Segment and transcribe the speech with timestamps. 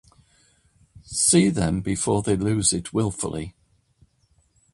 [1.03, 3.53] See them before they lose it willfully.